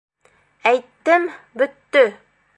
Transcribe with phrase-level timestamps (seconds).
[0.71, 1.29] Әйттем-
[1.65, 2.05] бөттө!